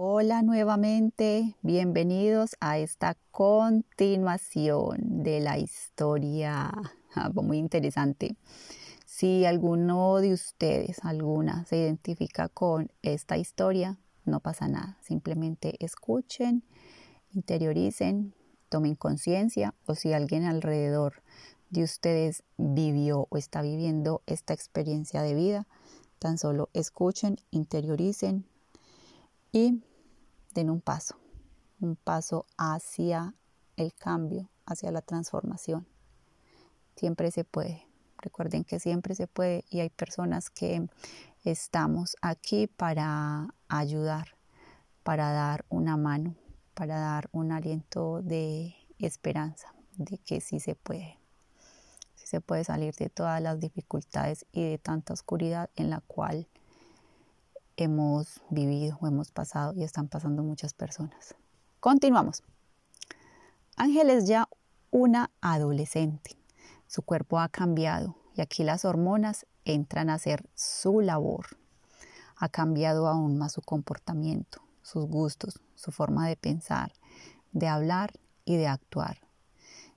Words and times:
Hola 0.00 0.42
nuevamente, 0.42 1.56
bienvenidos 1.62 2.54
a 2.60 2.78
esta 2.78 3.16
continuación 3.32 5.24
de 5.24 5.40
la 5.40 5.58
historia 5.58 6.70
ah, 7.16 7.30
muy 7.34 7.58
interesante. 7.58 8.36
Si 9.06 9.44
alguno 9.44 10.18
de 10.18 10.34
ustedes, 10.34 11.04
alguna, 11.04 11.64
se 11.64 11.78
identifica 11.78 12.48
con 12.48 12.92
esta 13.02 13.38
historia, 13.38 13.98
no 14.24 14.38
pasa 14.38 14.68
nada. 14.68 14.98
Simplemente 15.02 15.74
escuchen, 15.84 16.62
interioricen, 17.34 18.34
tomen 18.68 18.94
conciencia 18.94 19.74
o 19.86 19.96
si 19.96 20.12
alguien 20.12 20.44
alrededor 20.44 21.24
de 21.70 21.82
ustedes 21.82 22.44
vivió 22.56 23.26
o 23.30 23.36
está 23.36 23.62
viviendo 23.62 24.22
esta 24.26 24.54
experiencia 24.54 25.22
de 25.22 25.34
vida, 25.34 25.66
tan 26.20 26.38
solo 26.38 26.70
escuchen, 26.72 27.38
interioricen 27.50 28.44
y 29.50 29.82
den 30.58 30.70
un 30.70 30.80
paso, 30.80 31.14
un 31.80 31.94
paso 31.94 32.44
hacia 32.56 33.32
el 33.76 33.94
cambio, 33.94 34.50
hacia 34.66 34.90
la 34.90 35.02
transformación. 35.02 35.86
Siempre 36.96 37.30
se 37.30 37.44
puede. 37.44 37.86
Recuerden 38.20 38.64
que 38.64 38.80
siempre 38.80 39.14
se 39.14 39.28
puede 39.28 39.64
y 39.70 39.78
hay 39.78 39.88
personas 39.88 40.50
que 40.50 40.88
estamos 41.44 42.16
aquí 42.22 42.66
para 42.66 43.54
ayudar, 43.68 44.34
para 45.04 45.30
dar 45.30 45.64
una 45.68 45.96
mano, 45.96 46.34
para 46.74 46.98
dar 46.98 47.28
un 47.30 47.52
aliento 47.52 48.20
de 48.22 48.74
esperanza, 48.98 49.72
de 49.96 50.18
que 50.18 50.40
sí 50.40 50.58
se 50.58 50.74
puede. 50.74 51.20
Sí 52.16 52.26
se 52.26 52.40
puede 52.40 52.64
salir 52.64 52.96
de 52.96 53.10
todas 53.10 53.40
las 53.40 53.60
dificultades 53.60 54.44
y 54.50 54.68
de 54.68 54.78
tanta 54.78 55.12
oscuridad 55.12 55.70
en 55.76 55.88
la 55.88 56.00
cual 56.00 56.48
hemos 57.78 58.42
vivido 58.50 58.98
o 59.00 59.06
hemos 59.06 59.30
pasado 59.30 59.72
y 59.76 59.84
están 59.84 60.08
pasando 60.08 60.42
muchas 60.42 60.74
personas. 60.74 61.34
Continuamos. 61.80 62.42
Ángel 63.76 64.10
es 64.10 64.26
ya 64.26 64.48
una 64.90 65.30
adolescente. 65.40 66.36
Su 66.88 67.02
cuerpo 67.02 67.38
ha 67.38 67.48
cambiado 67.48 68.16
y 68.34 68.40
aquí 68.40 68.64
las 68.64 68.84
hormonas 68.84 69.46
entran 69.64 70.10
a 70.10 70.14
hacer 70.14 70.48
su 70.54 71.00
labor. 71.00 71.56
Ha 72.36 72.48
cambiado 72.48 73.06
aún 73.06 73.38
más 73.38 73.52
su 73.52 73.62
comportamiento, 73.62 74.60
sus 74.82 75.06
gustos, 75.06 75.60
su 75.76 75.92
forma 75.92 76.26
de 76.26 76.36
pensar, 76.36 76.92
de 77.52 77.68
hablar 77.68 78.12
y 78.44 78.56
de 78.56 78.66
actuar. 78.66 79.20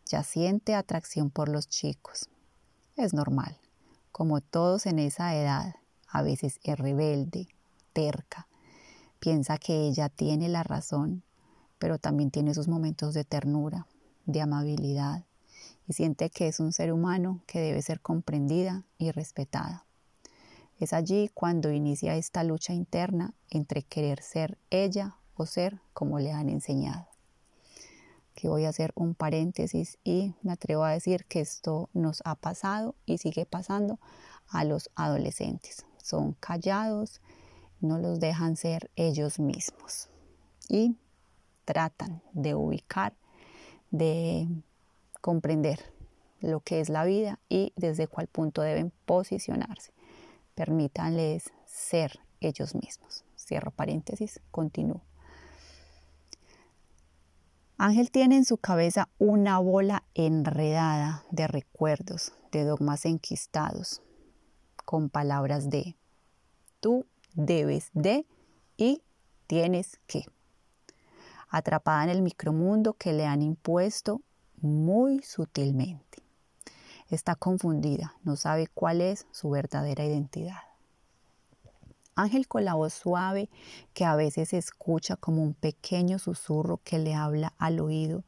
Ya 0.06 0.24
siente 0.24 0.76
atracción 0.76 1.32
por 1.32 1.50
los 1.50 1.68
chicos. 1.68 2.30
Es 2.96 3.14
normal. 3.14 3.58
Como 4.12 4.42
todos 4.42 4.86
en 4.86 5.00
esa 5.00 5.36
edad, 5.36 5.76
a 6.08 6.22
veces 6.22 6.60
es 6.64 6.78
rebelde, 6.78 7.48
terca. 7.94 8.48
Piensa 9.20 9.58
que 9.58 9.88
ella 9.88 10.10
tiene 10.10 10.50
la 10.50 10.64
razón, 10.64 11.24
pero 11.78 11.98
también 11.98 12.32
tiene 12.32 12.54
sus 12.54 12.68
momentos 12.68 13.14
de 13.14 13.24
ternura, 13.24 13.88
de 14.26 14.42
amabilidad, 14.42 15.26
y 15.88 15.94
siente 15.94 16.30
que 16.30 16.48
es 16.48 16.60
un 16.60 16.74
ser 16.74 16.92
humano 16.92 17.42
que 17.48 17.60
debe 17.60 17.82
ser 17.82 18.02
comprendida 18.02 18.84
y 18.98 19.12
respetada. 19.12 19.86
Es 20.80 20.94
allí 20.94 21.30
cuando 21.34 21.72
inicia 21.72 22.16
esta 22.16 22.44
lucha 22.44 22.74
interna 22.74 23.36
entre 23.52 23.84
querer 23.84 24.24
ser 24.24 24.58
ella 24.72 25.16
o 25.36 25.46
ser 25.46 25.80
como 25.94 26.18
le 26.18 26.32
han 26.32 26.50
enseñado. 26.50 27.08
Que 28.34 28.48
voy 28.48 28.66
a 28.66 28.70
hacer 28.70 28.92
un 28.96 29.14
paréntesis 29.14 30.00
y 30.04 30.34
me 30.42 30.54
atrevo 30.54 30.84
a 30.84 30.92
decir 30.92 31.26
que 31.26 31.42
esto 31.42 31.90
nos 31.94 32.22
ha 32.26 32.34
pasado 32.34 32.96
y 33.06 33.20
sigue 33.20 33.46
pasando 33.46 34.00
a 34.50 34.64
los 34.64 34.90
adolescentes. 34.96 35.86
Son 36.02 36.34
callados, 36.34 37.22
no 37.82 37.98
los 37.98 38.20
dejan 38.20 38.56
ser 38.56 38.90
ellos 38.96 39.40
mismos 39.40 40.10
y 40.70 40.96
tratan 41.66 42.22
de 42.34 42.56
ubicar, 42.56 43.14
de 43.90 44.48
comprender 45.20 45.80
lo 46.40 46.62
que 46.62 46.80
es 46.80 46.90
la 46.90 47.06
vida 47.06 47.40
y 47.50 47.74
desde 47.76 48.08
cuál 48.08 48.28
punto 48.28 48.62
deben 48.62 48.92
posicionarse. 49.06 49.92
Permítanles 50.56 51.52
ser 51.66 52.20
ellos 52.40 52.76
mismos. 52.76 53.24
Cierro 53.36 53.72
paréntesis, 53.72 54.40
continúo. 54.52 55.02
Ángel 57.78 58.12
tiene 58.12 58.38
en 58.38 58.46
su 58.46 58.58
cabeza 58.58 59.10
una 59.18 59.58
bola 59.58 60.04
enredada 60.14 61.26
de 61.32 61.48
recuerdos, 61.48 62.32
de 62.52 62.64
dogmas 62.64 63.06
enquistados, 63.06 64.04
con 64.86 65.10
palabras 65.10 65.70
de 65.72 65.96
tú 66.80 67.06
debes 67.34 67.90
de 67.94 68.26
y 68.78 69.02
tienes 69.48 70.00
que. 70.08 70.26
Atrapada 71.50 72.06
en 72.06 72.10
el 72.10 72.22
micromundo 72.22 72.94
que 72.94 73.14
le 73.14 73.26
han 73.26 73.42
impuesto 73.42 74.22
muy 74.62 75.22
sutilmente. 75.22 76.20
Está 77.10 77.36
confundida, 77.36 78.16
no 78.24 78.38
sabe 78.38 78.68
cuál 78.68 79.02
es 79.02 79.28
su 79.32 79.50
verdadera 79.50 80.06
identidad. 80.06 80.62
Ángel 82.16 82.48
con 82.48 82.64
la 82.64 82.76
voz 82.76 82.94
suave 82.94 83.50
que 83.94 84.06
a 84.06 84.16
veces 84.16 84.54
escucha 84.54 85.16
como 85.18 85.44
un 85.44 85.54
pequeño 85.54 86.20
susurro 86.20 86.80
que 86.84 87.00
le 87.00 87.16
habla 87.16 87.54
al 87.58 87.80
oído 87.80 88.24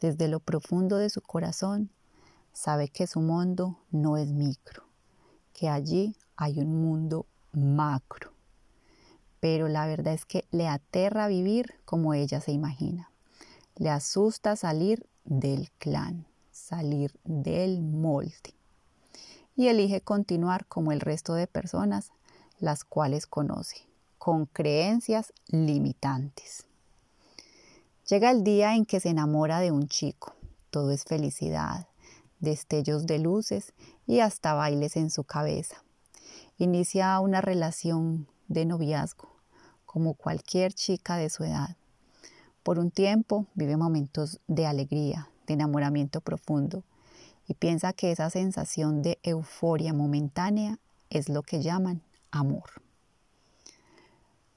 desde 0.00 0.28
lo 0.28 0.40
profundo 0.40 0.96
de 0.96 1.10
su 1.10 1.20
corazón, 1.20 1.90
sabe 2.52 2.88
que 2.88 3.06
su 3.06 3.20
mundo 3.20 3.78
no 3.90 4.16
es 4.16 4.28
micro, 4.28 4.84
que 5.52 5.68
allí 5.68 6.16
hay 6.36 6.58
un 6.58 6.82
mundo 6.82 7.26
macro 7.52 8.31
pero 9.42 9.66
la 9.66 9.88
verdad 9.88 10.14
es 10.14 10.24
que 10.24 10.44
le 10.52 10.68
aterra 10.68 11.26
vivir 11.26 11.74
como 11.84 12.14
ella 12.14 12.40
se 12.40 12.52
imagina. 12.52 13.10
Le 13.74 13.90
asusta 13.90 14.54
salir 14.54 15.08
del 15.24 15.72
clan, 15.78 16.26
salir 16.52 17.18
del 17.24 17.82
molde. 17.82 18.54
Y 19.56 19.66
elige 19.66 20.00
continuar 20.00 20.66
como 20.66 20.92
el 20.92 21.00
resto 21.00 21.34
de 21.34 21.48
personas, 21.48 22.12
las 22.60 22.84
cuales 22.84 23.26
conoce, 23.26 23.78
con 24.16 24.46
creencias 24.46 25.32
limitantes. 25.48 26.64
Llega 28.08 28.30
el 28.30 28.44
día 28.44 28.76
en 28.76 28.86
que 28.86 29.00
se 29.00 29.08
enamora 29.08 29.58
de 29.58 29.72
un 29.72 29.88
chico. 29.88 30.36
Todo 30.70 30.92
es 30.92 31.02
felicidad, 31.02 31.88
destellos 32.38 33.06
de 33.06 33.18
luces 33.18 33.72
y 34.06 34.20
hasta 34.20 34.54
bailes 34.54 34.96
en 34.96 35.10
su 35.10 35.24
cabeza. 35.24 35.82
Inicia 36.58 37.18
una 37.18 37.40
relación 37.40 38.28
de 38.46 38.66
noviazgo 38.66 39.31
como 39.92 40.14
cualquier 40.14 40.72
chica 40.72 41.18
de 41.18 41.28
su 41.28 41.44
edad. 41.44 41.76
Por 42.62 42.78
un 42.78 42.90
tiempo 42.90 43.46
vive 43.54 43.76
momentos 43.76 44.40
de 44.46 44.66
alegría, 44.66 45.28
de 45.46 45.52
enamoramiento 45.52 46.22
profundo 46.22 46.82
y 47.46 47.52
piensa 47.52 47.92
que 47.92 48.10
esa 48.10 48.30
sensación 48.30 49.02
de 49.02 49.18
euforia 49.22 49.92
momentánea 49.92 50.78
es 51.10 51.28
lo 51.28 51.42
que 51.42 51.60
llaman 51.60 52.00
amor. 52.30 52.70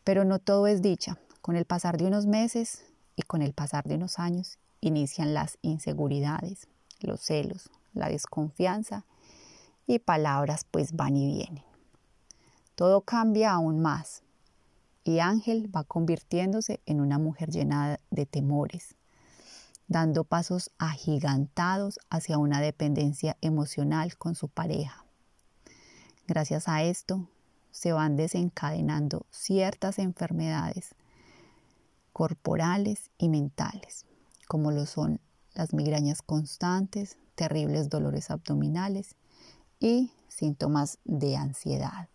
Pero 0.06 0.24
no 0.24 0.40
todo 0.40 0.68
es 0.68 0.82
dicha. 0.82 1.18
Con 1.42 1.58
el 1.58 1.66
pasar 1.66 1.98
de 1.98 2.06
unos 2.06 2.26
meses 2.26 2.86
y 3.18 3.24
con 3.24 3.42
el 3.42 3.54
pasar 3.54 3.84
de 3.84 3.96
unos 3.96 4.20
años 4.20 4.58
inician 4.80 5.34
las 5.34 5.58
inseguridades, 5.62 6.70
los 7.02 7.20
celos, 7.20 7.70
la 7.94 8.08
desconfianza 8.08 9.04
y 9.86 10.00
palabras 10.00 10.66
pues 10.72 10.94
van 10.94 11.18
y 11.18 11.28
vienen. 11.28 11.64
Todo 12.76 13.02
cambia 13.02 13.52
aún 13.52 13.82
más 13.82 14.24
y 15.06 15.20
Ángel 15.20 15.74
va 15.74 15.84
convirtiéndose 15.84 16.82
en 16.88 17.00
una 17.00 17.20
mujer 17.20 17.52
llena 17.52 18.02
de 18.10 18.26
temores, 18.26 18.96
dando 19.88 20.24
pasos 20.24 20.72
agigantados 20.80 22.00
hacia 22.10 22.40
una 22.40 22.60
dependencia 22.60 23.38
emocional 23.42 24.18
con 24.18 24.34
su 24.34 24.50
pareja. 24.50 25.06
Gracias 26.28 26.68
a 26.68 26.84
esto, 26.84 27.30
se 27.70 27.94
van 27.94 28.16
desencadenando 28.16 29.28
ciertas 29.30 30.00
enfermedades 30.00 30.96
corporales 32.12 33.12
y 33.20 33.30
mentales, 33.30 34.06
como 34.48 34.72
lo 34.72 34.88
son 34.88 35.22
las 35.54 35.74
migrañas 35.74 36.24
constantes, 36.24 37.18
terribles 37.36 37.90
dolores 37.90 38.32
abdominales 38.32 39.16
y 39.80 40.12
síntomas 40.30 40.98
de 41.04 41.36
ansiedad. 41.36 42.10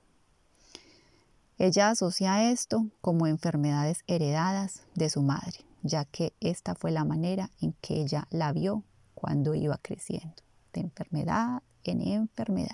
Ella 1.62 1.90
asocia 1.90 2.50
esto 2.50 2.86
como 3.02 3.26
enfermedades 3.26 4.02
heredadas 4.06 4.84
de 4.94 5.10
su 5.10 5.20
madre, 5.20 5.58
ya 5.82 6.06
que 6.06 6.32
esta 6.40 6.74
fue 6.74 6.90
la 6.90 7.04
manera 7.04 7.50
en 7.60 7.74
que 7.82 8.00
ella 8.00 8.26
la 8.30 8.50
vio 8.54 8.82
cuando 9.14 9.54
iba 9.54 9.76
creciendo, 9.76 10.36
de 10.72 10.80
enfermedad 10.80 11.62
en 11.84 12.00
enfermedad. 12.00 12.70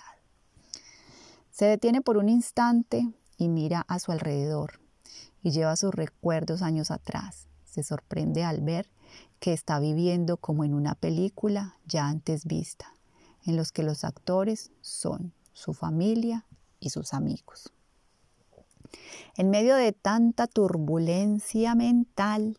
Se 1.51 1.65
detiene 1.65 2.01
por 2.01 2.17
un 2.17 2.29
instante 2.29 3.13
y 3.37 3.49
mira 3.49 3.85
a 3.89 3.99
su 3.99 4.13
alrededor 4.13 4.79
y 5.43 5.51
lleva 5.51 5.75
sus 5.75 5.93
recuerdos 5.93 6.63
años 6.63 6.93
atrás. 6.93 7.49
Se 7.65 7.83
sorprende 7.83 8.45
al 8.45 8.61
ver 8.61 8.89
que 9.41 9.53
está 9.53 9.81
viviendo 9.81 10.37
como 10.37 10.63
en 10.63 10.75
una 10.75 10.95
película 10.95 11.77
ya 11.87 12.07
antes 12.07 12.45
vista, 12.45 12.95
en 13.47 13.57
los 13.57 13.73
que 13.73 13.83
los 13.83 14.05
actores 14.05 14.71
son 14.81 15.33
su 15.55 15.75
familia 15.75 16.47
y 16.79 16.91
sus 16.91 17.15
amigos. 17.15 17.73
En 19.37 19.51
medio 19.51 19.77
de 19.77 19.93
tanta 19.93 20.47
turbulencia 20.47 21.75
mental, 21.75 22.59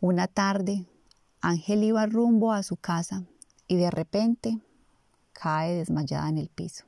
una 0.00 0.26
tarde 0.28 0.86
Ángel 1.40 1.84
iba 1.84 2.06
rumbo 2.06 2.52
a 2.52 2.62
su 2.62 2.76
casa 2.76 3.24
y 3.68 3.76
de 3.76 3.90
repente 3.90 4.58
cae 5.32 5.74
desmayada 5.74 6.28
en 6.28 6.38
el 6.38 6.48
piso. 6.48 6.84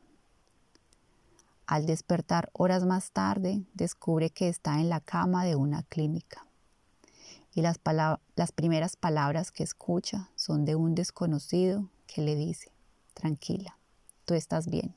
Al 1.66 1.84
despertar 1.84 2.48
horas 2.52 2.84
más 2.84 3.10
tarde, 3.10 3.62
descubre 3.74 4.30
que 4.30 4.48
está 4.48 4.80
en 4.80 4.88
la 4.88 5.00
cama 5.00 5.44
de 5.44 5.56
una 5.56 5.82
clínica. 5.82 6.46
Y 7.54 7.60
las, 7.60 7.80
las, 8.34 8.52
primeras 8.52 8.96
palabras 8.96 9.50
que 9.50 9.62
escucha 9.62 10.30
son 10.36 10.64
de 10.64 10.76
un 10.76 10.94
desconocido 10.94 11.90
que 12.06 12.22
le 12.22 12.36
dice, 12.36 12.70
tranquila, 13.14 13.76
tú 14.24 14.34
estás 14.34 14.68
bien, 14.68 14.94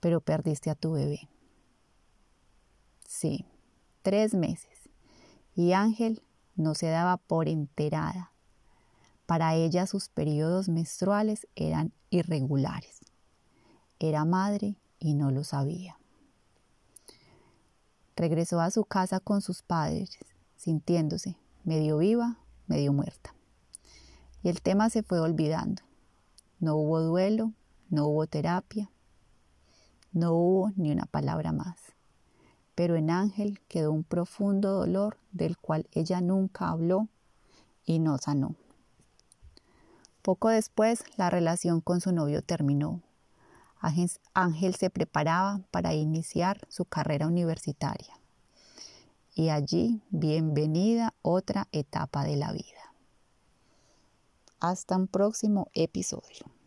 pero 0.00 0.20
perdiste 0.20 0.70
a 0.70 0.74
tu 0.74 0.92
bebé. 0.92 1.28
Sí, 3.06 3.46
tres 4.02 4.34
meses. 4.34 4.88
Y 5.54 5.72
Ángel 5.72 6.22
no 6.56 6.74
se 6.74 6.88
daba 6.88 7.16
por 7.16 7.48
enterada. 7.48 8.32
Para 9.26 9.54
ella 9.54 9.86
sus 9.86 10.08
periodos 10.08 10.68
menstruales 10.68 11.46
eran 11.54 11.92
irregulares. 12.08 13.00
Era 13.98 14.24
madre 14.24 14.76
y 14.98 15.14
no 15.14 15.30
lo 15.30 15.44
sabía. 15.44 15.98
Regresó 18.16 18.60
a 18.60 18.70
su 18.70 18.84
casa 18.84 19.20
con 19.20 19.40
sus 19.40 19.62
padres, 19.62 20.18
sintiéndose 20.56 21.36
medio 21.64 21.98
viva, 21.98 22.38
medio 22.66 22.92
muerta. 22.92 23.34
Y 24.42 24.48
el 24.48 24.62
tema 24.62 24.90
se 24.90 25.02
fue 25.02 25.20
olvidando. 25.20 25.82
No 26.58 26.76
hubo 26.76 27.00
duelo, 27.00 27.52
no 27.88 28.06
hubo 28.06 28.26
terapia, 28.26 28.90
no 30.12 30.32
hubo 30.32 30.72
ni 30.76 30.90
una 30.90 31.06
palabra 31.06 31.52
más. 31.52 31.76
Pero 32.74 32.96
en 32.96 33.10
Ángel 33.10 33.60
quedó 33.68 33.92
un 33.92 34.04
profundo 34.04 34.72
dolor 34.72 35.18
del 35.32 35.58
cual 35.58 35.86
ella 35.92 36.20
nunca 36.20 36.68
habló 36.68 37.08
y 37.84 37.98
no 37.98 38.18
sanó. 38.18 38.54
Poco 40.22 40.48
después 40.48 41.04
la 41.16 41.30
relación 41.30 41.80
con 41.80 42.00
su 42.00 42.12
novio 42.12 42.42
terminó 42.42 43.00
Ángel 44.34 44.74
se 44.74 44.90
preparaba 44.90 45.60
para 45.70 45.94
iniciar 45.94 46.60
su 46.68 46.84
carrera 46.84 47.26
universitaria. 47.26 48.18
Y 49.34 49.48
allí, 49.48 50.02
bienvenida 50.10 51.14
otra 51.22 51.66
etapa 51.72 52.24
de 52.24 52.36
la 52.36 52.52
vida. 52.52 52.92
Hasta 54.60 54.96
un 54.96 55.06
próximo 55.06 55.68
episodio. 55.72 56.59